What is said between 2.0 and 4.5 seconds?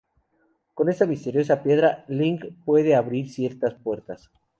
link puede abrir ciertas puertas.